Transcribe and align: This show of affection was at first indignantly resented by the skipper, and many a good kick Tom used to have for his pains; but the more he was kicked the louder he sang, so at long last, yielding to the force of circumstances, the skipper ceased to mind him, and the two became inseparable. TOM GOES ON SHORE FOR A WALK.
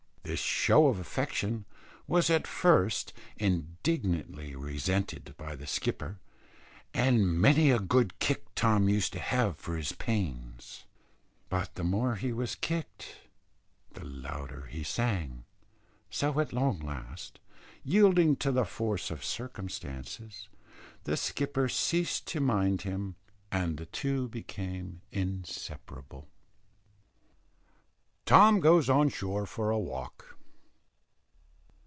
This 0.23 0.39
show 0.39 0.87
of 0.87 0.97
affection 0.97 1.65
was 2.07 2.29
at 2.29 2.47
first 2.47 3.11
indignantly 3.37 4.55
resented 4.55 5.35
by 5.35 5.55
the 5.57 5.67
skipper, 5.67 6.19
and 6.93 7.37
many 7.41 7.69
a 7.69 7.79
good 7.79 8.17
kick 8.19 8.45
Tom 8.55 8.87
used 8.87 9.11
to 9.13 9.19
have 9.19 9.57
for 9.57 9.75
his 9.75 9.91
pains; 9.93 10.85
but 11.49 11.75
the 11.75 11.83
more 11.83 12.15
he 12.15 12.31
was 12.31 12.55
kicked 12.55 13.15
the 13.93 14.05
louder 14.05 14.67
he 14.67 14.83
sang, 14.83 15.43
so 16.09 16.39
at 16.39 16.53
long 16.53 16.79
last, 16.79 17.39
yielding 17.83 18.37
to 18.37 18.53
the 18.53 18.63
force 18.63 19.11
of 19.11 19.25
circumstances, 19.25 20.47
the 21.03 21.17
skipper 21.17 21.67
ceased 21.67 22.25
to 22.27 22.39
mind 22.39 22.83
him, 22.83 23.15
and 23.51 23.77
the 23.77 23.87
two 23.87 24.29
became 24.29 25.01
inseparable. 25.11 26.27
TOM 28.23 28.59
GOES 28.61 28.89
ON 28.89 29.09
SHORE 29.09 29.45
FOR 29.47 29.71
A 29.71 29.79
WALK. 29.79 30.37